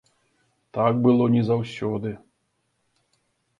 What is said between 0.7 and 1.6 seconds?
Так было не